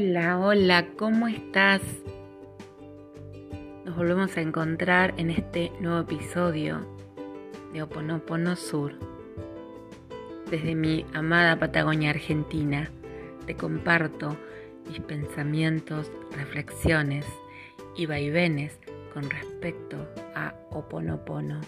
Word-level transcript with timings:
Hola, 0.00 0.38
hola, 0.38 0.86
¿cómo 0.96 1.26
estás? 1.26 1.82
Nos 3.84 3.96
volvemos 3.96 4.36
a 4.36 4.42
encontrar 4.42 5.12
en 5.16 5.28
este 5.28 5.72
nuevo 5.80 5.98
episodio 5.98 6.86
de 7.72 7.82
Oponopono 7.82 8.54
Sur. 8.54 8.92
Desde 10.52 10.76
mi 10.76 11.04
amada 11.14 11.58
Patagonia 11.58 12.10
Argentina, 12.10 12.88
te 13.44 13.56
comparto 13.56 14.36
mis 14.88 15.00
pensamientos, 15.00 16.12
reflexiones 16.30 17.26
y 17.96 18.06
vaivenes 18.06 18.78
con 19.12 19.28
respecto 19.28 19.96
a 20.36 20.54
Oponopono. 20.70 21.60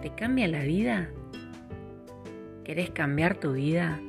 ¿Te 0.00 0.14
cambia 0.14 0.46
la 0.46 0.62
vida? 0.62 1.10
¿Querés 2.62 2.90
cambiar 2.90 3.40
tu 3.40 3.54
vida? 3.54 4.00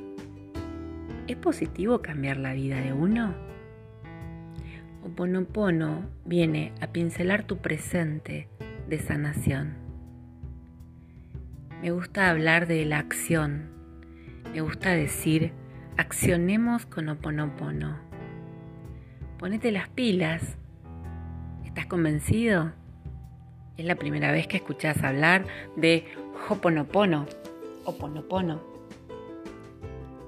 ¿Es 1.26 1.36
positivo 1.36 2.02
cambiar 2.02 2.36
la 2.36 2.52
vida 2.52 2.82
de 2.82 2.92
uno? 2.92 3.34
Oponopono 5.02 6.02
viene 6.26 6.72
a 6.82 6.88
pincelar 6.88 7.44
tu 7.44 7.56
presente 7.58 8.46
de 8.90 8.98
sanación. 8.98 9.72
Me 11.80 11.92
gusta 11.92 12.28
hablar 12.28 12.66
de 12.66 12.84
la 12.84 12.98
acción. 12.98 13.70
Me 14.52 14.60
gusta 14.60 14.90
decir, 14.90 15.52
accionemos 15.96 16.84
con 16.84 17.08
Oponopono. 17.08 17.96
Ponete 19.38 19.72
las 19.72 19.88
pilas. 19.88 20.58
¿Estás 21.64 21.86
convencido? 21.86 22.72
Es 23.78 23.86
la 23.86 23.96
primera 23.96 24.30
vez 24.30 24.46
que 24.46 24.58
escuchas 24.58 25.02
hablar 25.02 25.46
de 25.74 26.04
Hoponopono. 26.50 27.24
Oponopono. 27.86 28.73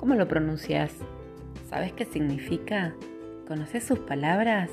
¿Cómo 0.07 0.15
lo 0.15 0.29
pronuncias? 0.29 0.93
¿Sabes 1.69 1.93
qué 1.93 2.05
significa? 2.05 2.95
¿Conoces 3.49 3.83
sus 3.83 3.99
palabras? 3.99 4.71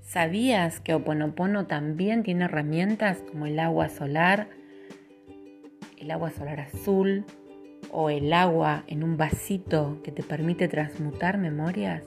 ¿Sabías 0.00 0.80
que 0.80 0.94
Oponopono 0.94 1.66
también 1.66 2.22
tiene 2.22 2.46
herramientas 2.46 3.22
como 3.30 3.44
el 3.44 3.58
agua 3.58 3.90
solar, 3.90 4.48
el 5.98 6.10
agua 6.10 6.30
solar 6.30 6.58
azul 6.58 7.26
o 7.92 8.08
el 8.08 8.32
agua 8.32 8.82
en 8.86 9.04
un 9.04 9.18
vasito 9.18 10.00
que 10.02 10.10
te 10.10 10.22
permite 10.22 10.68
transmutar 10.68 11.36
memorias? 11.36 12.02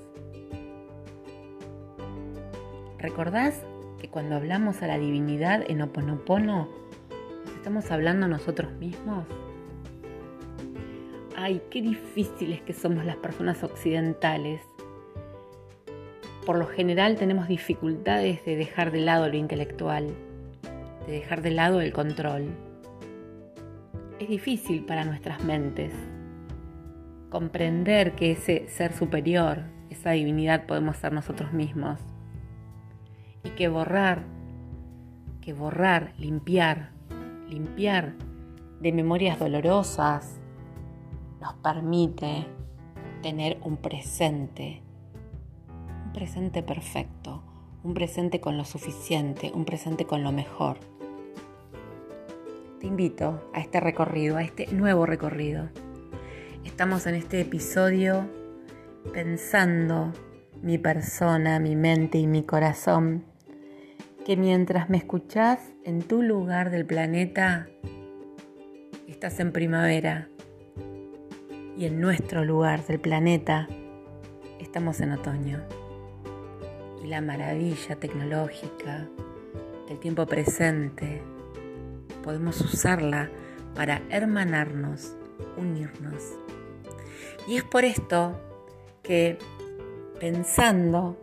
¿Recordás 2.98 3.62
que 4.00 4.10
cuando 4.10 4.38
hablamos 4.38 4.82
a 4.82 4.88
la 4.88 4.98
divinidad 4.98 5.70
en 5.70 5.84
Oponopono, 5.84 6.68
nos 7.46 7.56
estamos 7.58 7.92
hablando 7.92 8.28
nosotros 8.28 8.74
mismos? 8.80 9.28
Ay, 11.42 11.60
qué 11.72 11.82
difíciles 11.82 12.62
que 12.62 12.74
somos 12.74 13.04
las 13.04 13.16
personas 13.16 13.64
occidentales. 13.64 14.62
Por 16.46 16.60
lo 16.60 16.68
general 16.68 17.16
tenemos 17.16 17.48
dificultades 17.48 18.46
de 18.46 18.56
dejar 18.56 18.92
de 18.92 19.02
lado 19.02 19.28
lo 19.28 19.36
intelectual, 19.36 20.14
de 21.08 21.14
dejar 21.14 21.42
de 21.42 21.50
lado 21.50 21.82
el 21.82 21.94
control. 21.94 22.46
Es 24.20 24.30
difícil 24.30 24.86
para 24.86 25.04
nuestras 25.04 25.44
mentes 25.44 25.92
comprender 27.32 28.14
que 28.14 28.34
ese 28.34 28.68
ser 28.68 28.94
superior, 28.94 29.64
esa 29.90 30.12
divinidad 30.12 30.68
podemos 30.68 30.98
ser 30.98 31.12
nosotros 31.12 31.54
mismos. 31.54 32.00
Y 33.44 33.50
que 33.52 33.68
borrar, 33.68 34.26
que 35.42 35.54
borrar, 35.54 36.14
limpiar, 36.20 36.92
limpiar 37.50 38.14
de 38.80 38.92
memorias 38.92 39.40
dolorosas, 39.40 40.41
nos 41.42 41.56
permite 41.56 42.46
tener 43.24 43.58
un 43.64 43.78
presente, 43.78 44.84
un 46.06 46.14
presente 46.14 46.62
perfecto, 46.62 47.44
un 47.84 47.96
presente 47.96 48.40
con 48.40 48.58
lo 48.58 48.64
suficiente, 48.64 49.52
un 49.54 49.66
presente 49.66 50.06
con 50.06 50.24
lo 50.24 50.32
mejor. 50.32 50.78
Te 52.80 52.86
invito 52.86 53.50
a 53.54 53.60
este 53.60 53.80
recorrido, 53.80 54.38
a 54.38 54.44
este 54.44 54.68
nuevo 54.68 55.08
recorrido. 55.08 55.70
Estamos 56.64 57.08
en 57.08 57.16
este 57.16 57.42
episodio 57.42 58.30
pensando 59.12 60.14
mi 60.62 60.78
persona, 60.78 61.60
mi 61.60 61.76
mente 61.76 62.20
y 62.20 62.28
mi 62.28 62.44
corazón, 62.44 63.26
que 64.26 64.38
mientras 64.38 64.92
me 64.92 64.98
escuchás 64.98 65.60
en 65.84 66.04
tu 66.04 66.22
lugar 66.22 66.70
del 66.70 66.86
planeta, 66.86 67.68
estás 69.08 69.40
en 69.40 69.52
primavera, 69.52 70.30
y 71.82 71.86
en 71.86 72.00
nuestro 72.00 72.46
lugar 72.46 72.86
del 72.86 73.00
planeta 73.00 73.68
estamos 74.60 75.02
en 75.02 75.14
otoño. 75.14 75.64
Y 77.04 77.08
la 77.08 77.22
maravilla 77.22 77.96
tecnológica 77.96 79.10
del 79.88 79.98
tiempo 79.98 80.28
presente 80.28 81.24
podemos 82.24 82.62
usarla 82.62 83.32
para 83.74 84.04
hermanarnos, 84.12 85.16
unirnos. 85.58 86.38
Y 87.48 87.56
es 87.56 87.64
por 87.64 87.84
esto 87.84 88.40
que 89.02 89.40
pensando 90.20 91.18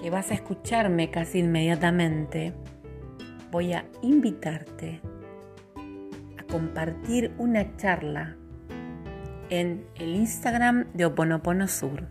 que 0.00 0.08
vas 0.08 0.30
a 0.30 0.34
escucharme 0.34 1.10
casi 1.10 1.40
inmediatamente, 1.40 2.54
voy 3.50 3.72
a 3.72 3.86
invitarte 4.02 5.00
a 6.38 6.44
compartir 6.44 7.32
una 7.38 7.76
charla 7.76 8.36
en 9.50 9.86
el 9.96 10.14
Instagram 10.14 10.86
de 10.94 11.06
Oponopono 11.06 11.68
Sur. 11.68 12.08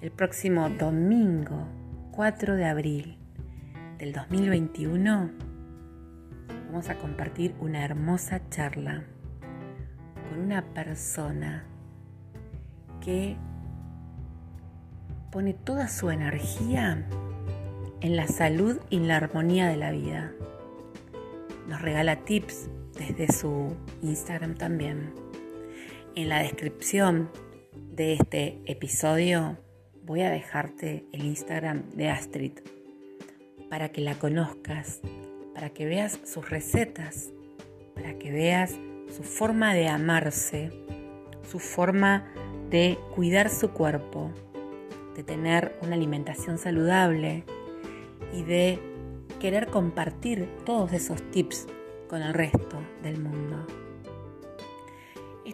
El 0.00 0.10
próximo 0.10 0.68
domingo 0.68 1.66
4 2.12 2.56
de 2.56 2.64
abril 2.64 3.18
del 3.98 4.12
2021 4.12 5.30
vamos 6.66 6.88
a 6.90 6.96
compartir 6.96 7.54
una 7.60 7.84
hermosa 7.84 8.40
charla 8.50 9.04
con 10.28 10.40
una 10.40 10.62
persona 10.62 11.64
que 13.00 13.36
pone 15.30 15.54
toda 15.54 15.88
su 15.88 16.10
energía 16.10 17.06
en 18.00 18.16
la 18.16 18.26
salud 18.26 18.78
y 18.90 18.98
la 18.98 19.16
armonía 19.16 19.68
de 19.68 19.76
la 19.76 19.90
vida. 19.92 20.32
Nos 21.68 21.80
regala 21.80 22.24
tips 22.24 22.68
desde 22.98 23.32
su 23.32 23.74
Instagram 24.02 24.54
también. 24.54 25.23
En 26.16 26.28
la 26.28 26.38
descripción 26.38 27.28
de 27.90 28.12
este 28.12 28.60
episodio 28.66 29.58
voy 30.04 30.22
a 30.22 30.30
dejarte 30.30 31.04
el 31.12 31.24
Instagram 31.24 31.90
de 31.90 32.08
Astrid 32.08 32.52
para 33.68 33.90
que 33.90 34.00
la 34.00 34.14
conozcas, 34.14 35.00
para 35.54 35.70
que 35.70 35.86
veas 35.86 36.20
sus 36.22 36.48
recetas, 36.48 37.32
para 37.96 38.16
que 38.16 38.30
veas 38.30 38.76
su 39.08 39.24
forma 39.24 39.74
de 39.74 39.88
amarse, 39.88 40.70
su 41.50 41.58
forma 41.58 42.32
de 42.70 42.96
cuidar 43.16 43.50
su 43.50 43.70
cuerpo, 43.70 44.30
de 45.16 45.24
tener 45.24 45.76
una 45.82 45.96
alimentación 45.96 46.58
saludable 46.58 47.42
y 48.32 48.44
de 48.44 48.78
querer 49.40 49.66
compartir 49.66 50.48
todos 50.64 50.92
esos 50.92 51.28
tips 51.32 51.66
con 52.08 52.22
el 52.22 52.34
resto 52.34 52.78
del 53.02 53.20
mundo. 53.20 53.83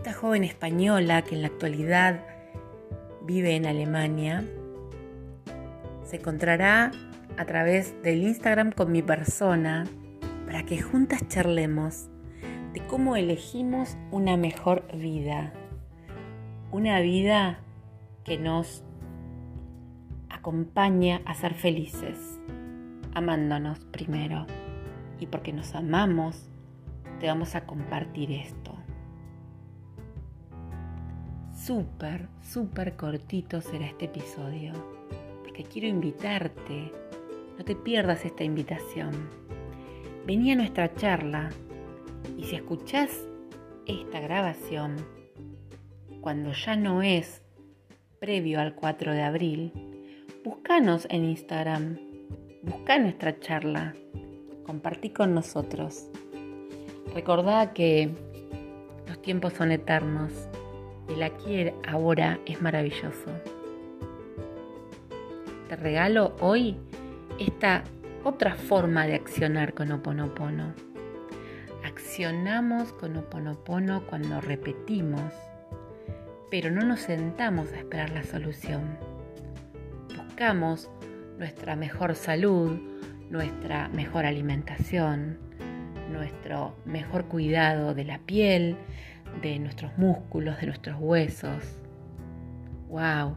Esta 0.01 0.15
joven 0.15 0.45
española 0.45 1.21
que 1.21 1.35
en 1.35 1.43
la 1.43 1.49
actualidad 1.49 2.25
vive 3.21 3.55
en 3.55 3.67
Alemania 3.67 4.43
se 6.05 6.17
encontrará 6.17 6.91
a 7.37 7.45
través 7.45 8.03
del 8.03 8.23
Instagram 8.23 8.73
con 8.73 8.93
mi 8.93 9.03
persona 9.03 9.85
para 10.47 10.65
que 10.65 10.81
juntas 10.81 11.29
charlemos 11.29 12.09
de 12.73 12.81
cómo 12.87 13.15
elegimos 13.15 13.99
una 14.11 14.39
mejor 14.39 14.87
vida. 14.97 15.53
Una 16.73 17.01
vida 17.01 17.59
que 18.25 18.39
nos 18.39 18.83
acompaña 20.31 21.21
a 21.27 21.35
ser 21.35 21.53
felices, 21.53 22.41
amándonos 23.13 23.81
primero. 23.81 24.47
Y 25.19 25.27
porque 25.27 25.53
nos 25.53 25.75
amamos, 25.75 26.49
te 27.19 27.27
vamos 27.27 27.55
a 27.55 27.67
compartir 27.67 28.33
esto 28.33 28.80
súper, 31.71 32.27
súper 32.43 32.97
cortito 32.97 33.61
será 33.61 33.87
este 33.87 34.07
episodio, 34.07 34.73
porque 35.45 35.63
quiero 35.63 35.87
invitarte, 35.87 36.91
no 37.57 37.65
te 37.65 37.77
pierdas 37.77 38.25
esta 38.25 38.43
invitación. 38.43 39.31
Vení 40.27 40.51
a 40.51 40.57
nuestra 40.57 40.93
charla 40.97 41.51
y 42.37 42.43
si 42.43 42.57
escuchás 42.57 43.25
esta 43.87 44.19
grabación, 44.19 44.97
cuando 46.21 46.51
ya 46.51 46.75
no 46.75 47.03
es 47.03 47.41
previo 48.19 48.59
al 48.59 48.75
4 48.75 49.13
de 49.13 49.23
abril, 49.23 49.73
búscanos 50.45 51.07
en 51.09 51.25
Instagram, 51.25 52.01
busca 52.65 52.99
nuestra 52.99 53.39
charla, 53.39 53.95
compartí 54.65 55.11
con 55.11 55.35
nosotros. 55.35 56.09
Recordá 57.15 57.73
que 57.73 58.11
los 59.07 59.23
tiempos 59.23 59.53
son 59.53 59.71
eternos 59.71 60.33
El 61.11 61.25
aquí 61.25 61.73
ahora 61.89 62.39
es 62.47 62.63
maravilloso. 62.63 63.31
Te 65.69 65.75
regalo 65.75 66.37
hoy 66.41 66.77
esta 67.39 67.83
otra 68.23 68.55
forma 68.55 69.07
de 69.07 69.17
accionar 69.17 69.75
con 69.75 69.91
Oponopono. 69.91 70.73
Accionamos 71.85 72.93
con 72.93 73.17
Oponopono 73.17 74.07
cuando 74.07 74.41
repetimos, 74.41 75.33
pero 76.49 76.71
no 76.71 76.83
nos 76.83 77.01
sentamos 77.01 77.73
a 77.73 77.79
esperar 77.79 78.11
la 78.11 78.23
solución. 78.23 78.97
Buscamos 80.17 80.91
nuestra 81.39 81.75
mejor 81.75 82.15
salud, 82.15 82.79
nuestra 83.31 83.89
mejor 83.89 84.27
alimentación, 84.27 85.39
nuestro 86.13 86.77
mejor 86.85 87.25
cuidado 87.25 87.95
de 87.95 88.05
la 88.05 88.19
piel, 88.21 88.77
de 89.43 89.59
nuestros 89.59 89.97
músculos, 89.97 90.61
de 90.61 90.67
nuestros 90.67 90.97
huesos. 90.99 91.79
¡Wow! 92.89 93.37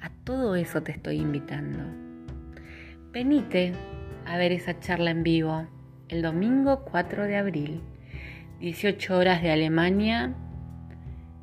A 0.00 0.10
todo 0.24 0.54
eso 0.54 0.82
te 0.82 0.92
estoy 0.92 1.16
invitando. 1.16 1.84
Venite 3.12 3.72
a 4.26 4.36
ver 4.36 4.52
esa 4.52 4.78
charla 4.78 5.10
en 5.10 5.22
vivo 5.22 5.66
el 6.08 6.22
domingo 6.22 6.84
4 6.84 7.24
de 7.24 7.36
abril, 7.36 7.80
18 8.60 9.16
horas 9.16 9.42
de 9.42 9.50
Alemania, 9.50 10.34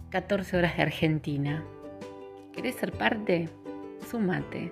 14 0.10 0.58
horas 0.58 0.76
de 0.78 0.84
Argentina. 0.84 1.64
¿Querés 2.54 2.76
ser 2.76 2.92
parte? 2.92 3.50
Súmate. 4.10 4.72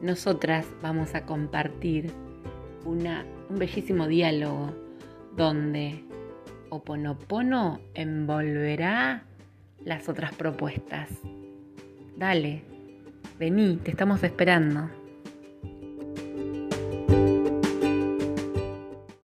Nosotras 0.00 0.66
vamos 0.82 1.14
a 1.14 1.26
compartir 1.26 2.10
una, 2.84 3.24
un 3.50 3.58
bellísimo 3.58 4.06
diálogo 4.06 4.74
donde 5.36 6.04
Oponopono 6.72 7.82
envolverá 7.92 9.24
las 9.84 10.08
otras 10.08 10.34
propuestas. 10.34 11.10
Dale, 12.16 12.62
vení, 13.38 13.76
te 13.76 13.90
estamos 13.90 14.22
esperando. 14.22 14.88